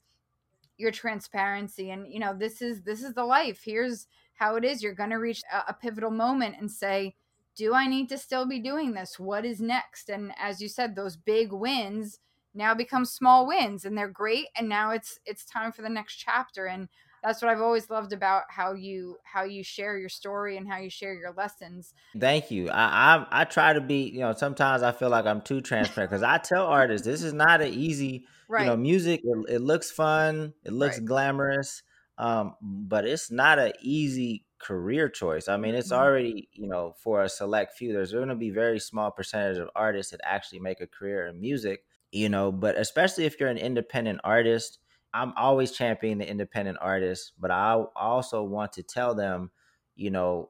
[0.78, 1.92] your transparency.
[1.92, 3.62] And, you know, this is this is the life.
[3.64, 4.82] Here's how it is.
[4.82, 7.16] You're gonna reach a, a pivotal moment and say,
[7.56, 9.20] Do I need to still be doing this?
[9.20, 10.10] What is next?
[10.10, 12.20] And as you said, those big wins
[12.56, 14.48] now become small wins and they're great.
[14.56, 16.66] And now it's it's time for the next chapter.
[16.66, 16.88] And
[17.24, 20.80] that's what I've always loved about how you how you share your story and how
[20.80, 21.94] you share your lessons.
[22.18, 22.70] Thank you.
[22.70, 26.12] I I, I try to be, you know, sometimes I feel like I'm too transparent
[26.12, 28.62] because I tell artists this is not an easy, right.
[28.62, 29.22] you know, music.
[29.24, 31.06] It, it looks fun, it looks right.
[31.06, 31.84] glamorous,
[32.18, 35.48] um, but it's not an easy career choice.
[35.48, 36.02] I mean, it's mm-hmm.
[36.02, 37.94] already, you know, for a select few.
[37.94, 41.40] There's going to be very small percentage of artists that actually make a career in
[41.40, 44.80] music, you know, but especially if you're an independent artist
[45.14, 49.52] I'm always championing the independent artists, but I also want to tell them,
[49.96, 50.50] you know,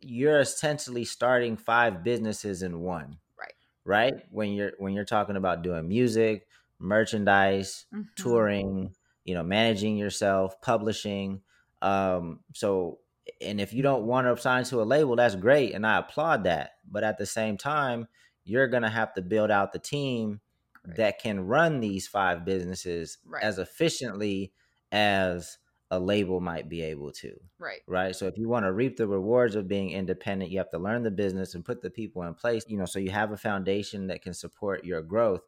[0.00, 3.18] you're essentially starting five businesses in one.
[3.38, 3.54] Right.
[3.84, 4.14] Right?
[4.30, 6.46] When you're when you're talking about doing music,
[6.78, 8.02] merchandise, mm-hmm.
[8.16, 8.94] touring,
[9.24, 11.42] you know, managing yourself, publishing.
[11.82, 12.98] Um, so
[13.40, 16.44] and if you don't want to sign to a label, that's great and I applaud
[16.44, 16.72] that.
[16.90, 18.08] But at the same time,
[18.44, 20.40] you're gonna have to build out the team
[20.86, 20.96] right.
[20.96, 23.42] that can run these five businesses right.
[23.42, 24.52] as efficiently
[24.92, 25.58] as
[25.90, 27.34] a label might be able to.
[27.58, 27.80] Right.
[27.86, 28.14] Right.
[28.14, 31.02] So if you want to reap the rewards of being independent, you have to learn
[31.02, 34.06] the business and put the people in place, you know, so you have a foundation
[34.06, 35.40] that can support your growth.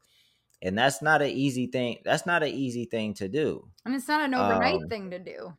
[0.61, 1.99] And that's not an easy thing.
[2.05, 3.69] That's not an easy thing to do.
[3.85, 5.53] And it's not an overnight um, thing to do.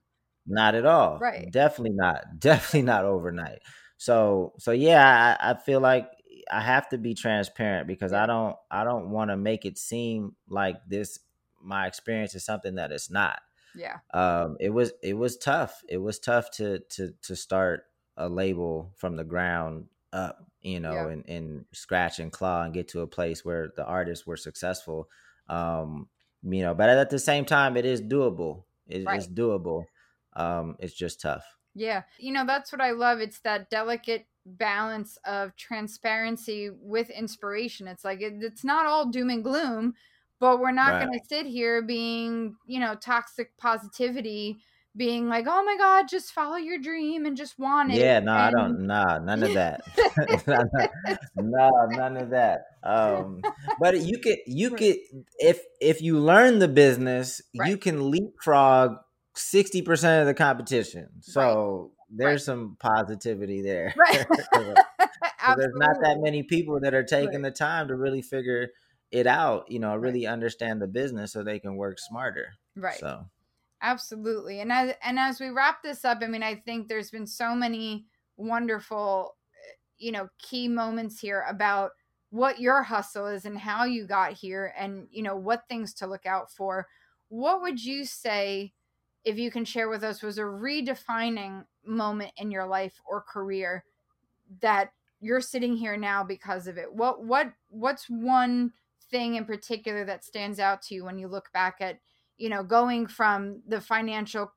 [0.45, 1.17] Not at all.
[1.19, 1.49] Right.
[1.49, 2.23] Definitely not.
[2.39, 3.59] Definitely not overnight.
[3.97, 6.09] So so yeah, I, I feel like
[6.51, 10.35] I have to be transparent because I don't I don't want to make it seem
[10.47, 11.19] like this
[11.61, 13.39] my experience is something that it's not.
[13.75, 13.97] Yeah.
[14.13, 15.83] Um it was it was tough.
[15.87, 17.85] It was tough to to to start
[18.17, 21.07] a label from the ground up, you know, yeah.
[21.09, 25.09] and, and scratch and claw and get to a place where the artists were successful.
[25.49, 26.07] Um,
[26.43, 28.63] you know, but at the same time it is doable.
[28.87, 29.17] It, right.
[29.17, 29.85] It's doable.
[30.35, 31.43] Um, it's just tough.
[31.73, 32.03] Yeah.
[32.19, 33.19] You know, that's what I love.
[33.19, 37.87] It's that delicate balance of transparency with inspiration.
[37.87, 39.93] It's like it, it's not all doom and gloom,
[40.39, 41.05] but we're not right.
[41.05, 44.57] going to sit here being, you know, toxic positivity
[44.95, 48.31] being like, "Oh my god, just follow your dream and just want it." Yeah, no,
[48.33, 48.41] and...
[48.41, 48.87] I don't.
[48.87, 49.81] Nah, none of that.
[51.37, 52.61] no, none of that.
[52.83, 53.41] Um,
[53.79, 54.97] but you could, you could,
[55.39, 57.69] if if you learn the business, right.
[57.69, 58.97] you can leapfrog
[59.35, 61.09] sixty percent of the competition.
[61.21, 62.41] So there's right.
[62.41, 63.93] some positivity there.
[63.97, 64.25] Right.
[65.45, 67.43] Uh, there's not that many people that are taking right.
[67.43, 68.69] the time to really figure
[69.11, 72.53] it out, you know, really understand the business so they can work smarter.
[72.77, 72.97] Right.
[72.97, 73.25] So
[73.81, 74.61] absolutely.
[74.61, 77.53] And as and as we wrap this up, I mean, I think there's been so
[77.55, 78.05] many
[78.37, 79.35] wonderful,
[79.97, 81.91] you know, key moments here about
[82.29, 86.07] what your hustle is and how you got here and, you know, what things to
[86.07, 86.87] look out for.
[87.27, 88.71] What would you say
[89.23, 93.83] if you can share with us was a redefining moment in your life or career
[94.61, 96.93] that you're sitting here now because of it?
[96.93, 98.73] What what what's one
[99.09, 101.99] thing in particular that stands out to you when you look back at
[102.37, 104.51] you know going from the financial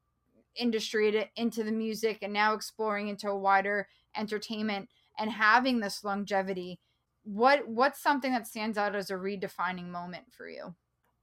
[0.56, 6.02] industry to, into the music and now exploring into a wider entertainment and having this
[6.02, 6.80] longevity?
[7.22, 10.74] What what's something that stands out as a redefining moment for you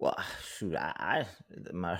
[0.03, 0.17] well,
[0.57, 1.25] shoot, I, I
[1.71, 1.97] my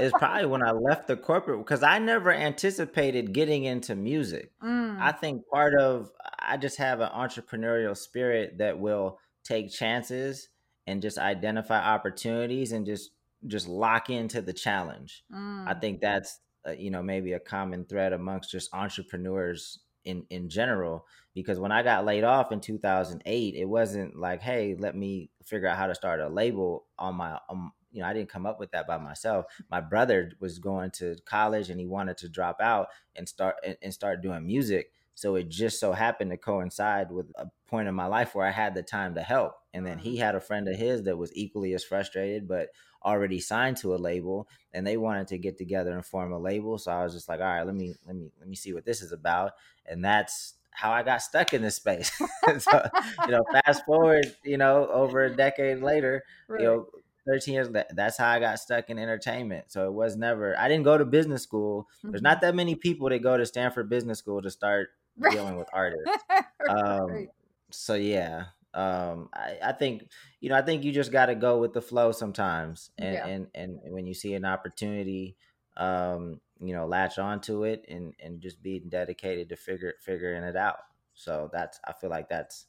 [0.00, 4.52] it's probably when I left the corporate because I never anticipated getting into music.
[4.62, 4.98] Mm.
[4.98, 10.48] I think part of I just have an entrepreneurial spirit that will take chances
[10.86, 13.10] and just identify opportunities and just
[13.46, 15.22] just lock into the challenge.
[15.30, 15.68] Mm.
[15.68, 20.48] I think that's uh, you know maybe a common thread amongst just entrepreneurs in in
[20.48, 25.30] general because when I got laid off in 2008 it wasn't like hey let me
[25.44, 28.46] figure out how to start a label on my um, you know I didn't come
[28.46, 32.28] up with that by myself my brother was going to college and he wanted to
[32.28, 37.10] drop out and start and, start doing music so it just so happened to coincide
[37.10, 39.98] with a point in my life where I had the time to help and then
[39.98, 40.20] he mm.
[40.20, 42.68] had a friend of his that was equally as frustrated but
[43.04, 46.78] already signed to a label and they wanted to get together and form a label.
[46.78, 48.84] So I was just like, all right, let me let me let me see what
[48.84, 49.52] this is about.
[49.86, 52.10] And that's how I got stuck in this space.
[52.58, 52.88] so,
[53.26, 56.60] you know, fast forward, you know, over a decade later, right.
[56.60, 56.86] you know,
[57.26, 59.66] 13 years that's how I got stuck in entertainment.
[59.68, 61.86] So it was never I didn't go to business school.
[62.02, 62.24] There's mm-hmm.
[62.24, 65.32] not that many people that go to Stanford Business School to start right.
[65.32, 66.10] dealing with artists.
[66.70, 67.28] Um, right.
[67.70, 70.08] so yeah, um I, I think
[70.40, 73.26] you know i think you just got to go with the flow sometimes and, yeah.
[73.26, 75.36] and and when you see an opportunity
[75.76, 80.56] um you know latch onto it and and just being dedicated to figure figuring it
[80.56, 80.78] out
[81.14, 82.66] so that's i feel like that's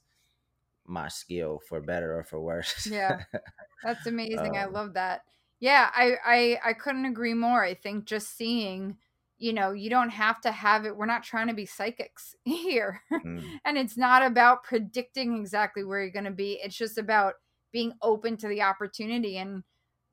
[0.86, 3.20] my skill for better or for worse yeah
[3.84, 5.22] that's amazing um, i love that
[5.60, 8.98] yeah I, I i couldn't agree more i think just seeing
[9.44, 10.96] you know, you don't have to have it.
[10.96, 13.02] We're not trying to be psychics here.
[13.12, 13.44] Mm.
[13.66, 16.62] and it's not about predicting exactly where you're going to be.
[16.64, 17.34] It's just about
[17.74, 19.38] being open to the opportunity.
[19.38, 19.64] And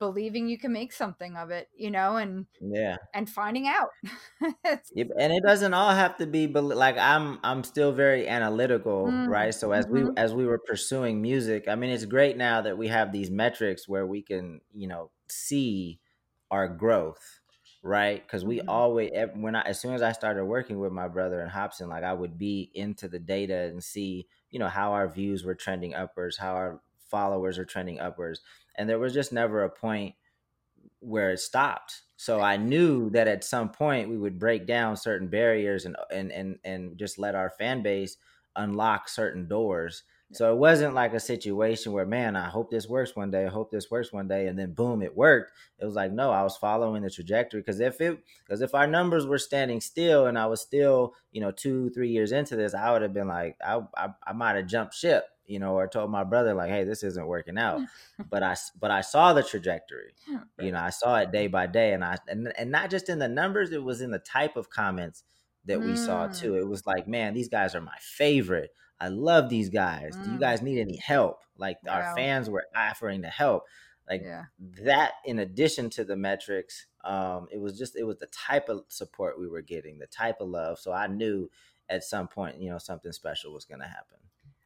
[0.00, 3.90] believing you can make something of it, you know, and yeah, and finding out.
[4.64, 9.30] and it doesn't all have to be like I'm I'm still very analytical, mm-hmm.
[9.30, 9.54] right?
[9.54, 10.14] So as we mm-hmm.
[10.16, 13.88] as we were pursuing music, I mean, it's great now that we have these metrics
[13.88, 16.00] where we can, you know, see
[16.50, 17.40] our growth
[17.82, 18.22] right?
[18.22, 18.68] Because we mm-hmm.
[18.68, 22.04] always when I as soon as I started working with my brother and Hobson, like
[22.04, 25.94] I would be into the data and see, you know, how our views were trending
[25.94, 26.80] upwards, how our
[27.10, 28.40] followers are trending upwards,
[28.76, 30.14] and there was just never a point
[31.00, 32.02] where it stopped.
[32.16, 36.30] So I knew that at some point we would break down certain barriers and and
[36.32, 38.16] and and just let our fan base
[38.56, 40.02] unlock certain doors
[40.32, 43.46] so it wasn't like a situation where, man, I hope this works one day.
[43.46, 45.52] I hope this works one day, and then boom, it worked.
[45.80, 48.86] It was like, no, I was following the trajectory because if it, because if our
[48.86, 52.74] numbers were standing still and I was still, you know, two, three years into this,
[52.74, 55.88] I would have been like, I, I, I might have jumped ship, you know, or
[55.88, 57.80] told my brother like, hey, this isn't working out.
[58.30, 60.14] but I, but I saw the trajectory.
[60.60, 63.18] You know, I saw it day by day, and I, and and not just in
[63.18, 65.24] the numbers, it was in the type of comments
[65.64, 65.98] that we mm.
[66.06, 66.56] saw too.
[66.56, 68.70] It was like, man, these guys are my favorite.
[69.00, 70.16] I love these guys.
[70.16, 70.24] Mm.
[70.24, 70.40] Do you mm.
[70.40, 71.40] guys need any help?
[71.58, 71.94] Like wow.
[71.94, 73.64] our fans were offering to help.
[74.08, 74.44] Like yeah.
[74.84, 78.84] that, in addition to the metrics, um, it was just it was the type of
[78.88, 80.78] support we were getting, the type of love.
[80.78, 81.50] So I knew
[81.88, 84.18] at some point, you know, something special was going to happen.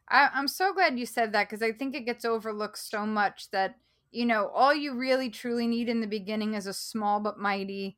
[0.09, 3.49] I, I'm so glad you said that because I think it gets overlooked so much
[3.51, 3.75] that
[4.11, 7.97] you know all you really truly need in the beginning is a small but mighty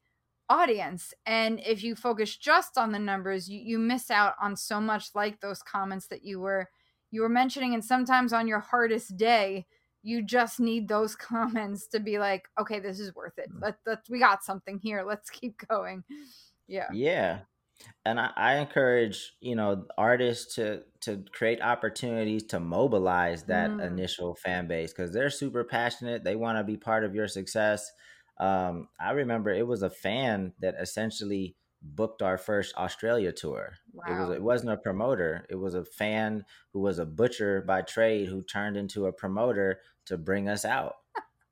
[0.50, 1.14] audience.
[1.26, 5.10] And if you focus just on the numbers you, you miss out on so much
[5.14, 6.70] like those comments that you were
[7.12, 7.74] you were mentioning.
[7.74, 9.66] And sometimes on your hardest day
[10.04, 13.52] you just need those comments to be like okay this is worth it.
[13.52, 13.62] Mm.
[13.62, 15.04] Let, let we got something here.
[15.04, 16.04] Let's keep going.
[16.68, 16.88] Yeah.
[16.94, 17.40] Yeah
[18.06, 23.86] and I, I encourage you know artists to to create opportunities to mobilize that mm.
[23.86, 27.92] initial fan base because they're super passionate they want to be part of your success
[28.40, 33.74] um, I remember it was a fan that essentially booked our first Australia tour.
[33.94, 34.04] Wow.
[34.08, 35.46] It was it wasn't a promoter.
[35.50, 39.80] It was a fan who was a butcher by trade who turned into a promoter
[40.06, 40.96] to bring us out.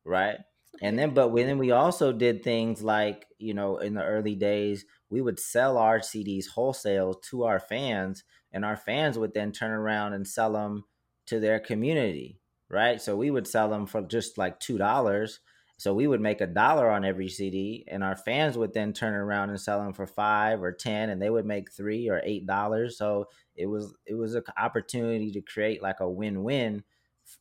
[0.04, 0.38] right?
[0.82, 4.84] And then but then we also did things like, you know, in the early days,
[5.10, 9.72] we would sell our CDs wholesale to our fans and our fans would then turn
[9.72, 10.86] around and sell them
[11.28, 12.40] to their community,
[12.70, 13.02] right?
[13.02, 15.40] So we would sell them for just like $2
[15.78, 19.14] so we would make a dollar on every CD, and our fans would then turn
[19.14, 22.46] around and sell them for five or ten, and they would make three or eight
[22.48, 22.98] dollars.
[22.98, 23.26] So
[23.56, 26.86] it was it was an opportunity to create like a win win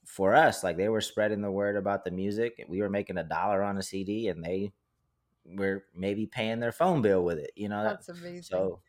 [0.07, 0.65] for us.
[0.65, 3.63] Like they were spreading the word about the music, and we were making a dollar
[3.63, 4.73] on a CD, and they
[5.47, 7.53] were maybe paying their phone bill with it.
[7.57, 8.43] You know, that's amazing.
[8.43, 8.81] So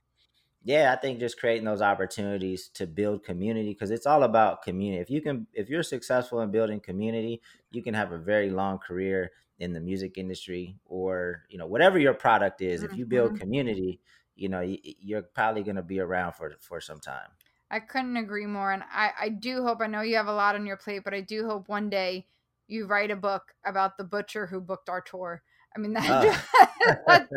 [0.64, 5.00] yeah, I think just creating those opportunities to build community because it's all about community.
[5.00, 7.42] If you can, if you're successful in building community,
[7.72, 12.00] you can have a very long career in the music industry or you know whatever
[12.00, 12.82] your product is.
[12.82, 12.92] Mm-hmm.
[12.92, 13.42] If you build mm-hmm.
[13.42, 14.00] community,
[14.36, 17.30] you know you're probably going to be around for for some time.
[17.70, 19.82] I couldn't agree more, and I I do hope.
[19.82, 22.26] I know you have a lot on your plate, but I do hope one day
[22.68, 25.44] you write a book about the butcher who booked our tour
[25.76, 27.00] I mean, that, uh.
[27.08, 27.30] that,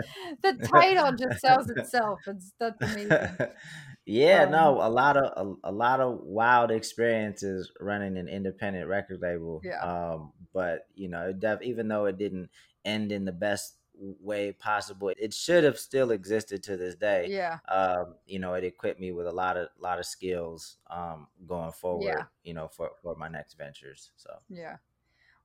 [0.42, 2.20] the title just sells itself.
[2.26, 3.36] It's that's amazing.
[4.06, 8.88] yeah, um, no, a lot of a, a, lot of wild experiences running an independent
[8.88, 9.60] record label.
[9.64, 9.80] Yeah.
[9.82, 12.50] Um, but you know, def, even though it didn't
[12.84, 17.26] end in the best way possible, it should have still existed to this day.
[17.28, 17.58] Yeah.
[17.68, 21.72] Um, you know, it equipped me with a lot of lot of skills um going
[21.72, 22.04] forward.
[22.04, 22.22] Yeah.
[22.44, 24.10] You know, for for my next ventures.
[24.16, 24.76] So yeah.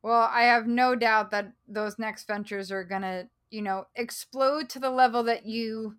[0.04, 4.70] Well, I have no doubt that those next ventures are going to, you know, explode
[4.70, 5.95] to the level that you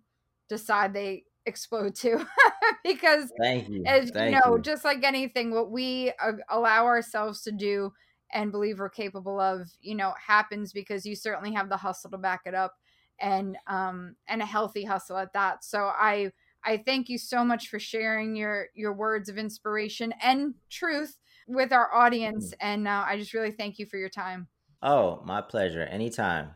[0.47, 2.25] decide they explode to.
[2.83, 3.83] because, Thank you.
[3.85, 4.61] as Thank you know, you.
[4.61, 7.91] just like anything, what we uh, allow ourselves to do
[8.31, 12.17] and believe we're capable of, you know, happens because you certainly have the hustle to
[12.17, 12.75] back it up
[13.19, 15.63] and um and a healthy hustle at that.
[15.63, 16.31] So I
[16.63, 21.17] I thank you so much for sharing your your words of inspiration and truth
[21.47, 22.51] with our audience.
[22.51, 22.57] Mm.
[22.61, 24.47] And uh, I just really thank you for your time.
[24.81, 25.83] Oh, my pleasure.
[25.83, 26.51] Anytime.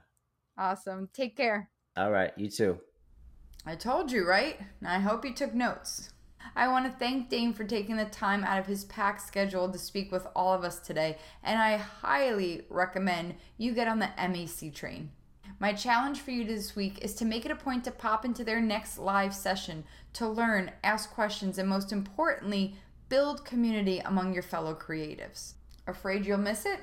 [0.58, 1.10] Awesome.
[1.14, 1.70] Take care.
[1.96, 2.32] All right.
[2.38, 2.80] You too.
[3.66, 4.60] I told you, right?
[4.86, 6.12] I hope you took notes.
[6.56, 9.78] I want to thank Dane for taking the time out of his packed schedule to
[9.78, 14.74] speak with all of us today, and I highly recommend you get on the MEC
[14.74, 15.12] train.
[15.60, 18.44] My challenge for you this week is to make it a point to pop into
[18.44, 19.84] their next live session
[20.14, 22.76] to learn, ask questions, and most importantly,
[23.10, 25.54] build community among your fellow creatives.
[25.88, 26.80] Afraid you'll miss it?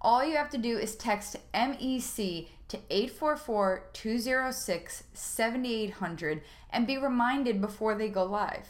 [0.00, 7.60] All you have to do is text MEC to 844 206 7800 and be reminded
[7.60, 8.68] before they go live.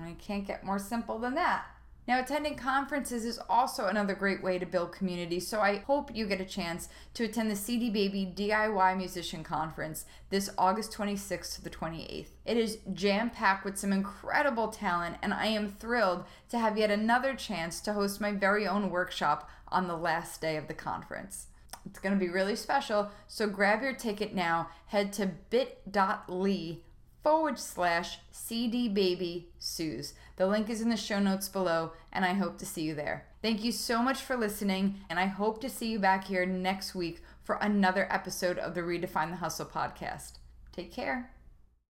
[0.00, 1.66] I can't get more simple than that.
[2.10, 6.26] Now, attending conferences is also another great way to build community, so I hope you
[6.26, 11.62] get a chance to attend the CD Baby DIY Musician Conference this August 26th to
[11.62, 12.30] the 28th.
[12.44, 16.90] It is jam packed with some incredible talent, and I am thrilled to have yet
[16.90, 21.46] another chance to host my very own workshop on the last day of the conference.
[21.86, 24.70] It's going to be really special, so grab your ticket now.
[24.86, 26.78] Head to bit.ly
[27.22, 30.14] forward slash CD Baby Suze.
[30.36, 33.26] The link is in the show notes below, and I hope to see you there.
[33.42, 36.94] Thank you so much for listening, and I hope to see you back here next
[36.94, 40.32] week for another episode of the Redefine the Hustle podcast.
[40.72, 41.30] Take care.